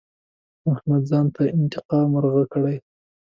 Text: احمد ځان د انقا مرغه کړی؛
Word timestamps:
احمد 0.71 1.01
ځان 1.09 1.25
د 1.35 1.37
انقا 1.57 1.99
مرغه 2.11 2.43
کړی؛ 2.53 2.77